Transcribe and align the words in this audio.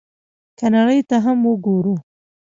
که 0.57 0.65
نړۍ 0.75 0.99
ته 1.09 1.17
هم 1.25 1.37
وګورو، 1.49 1.95